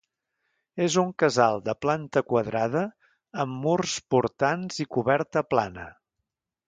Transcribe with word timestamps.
És 0.85 0.95
un 1.01 1.11
casal 1.23 1.59
de 1.67 1.75
planta 1.85 2.23
quadrada 2.33 2.81
amb 3.45 3.61
murs 3.67 3.95
portants 4.15 4.85
i 4.85 4.89
coberta 4.99 5.45
plana. 5.53 5.87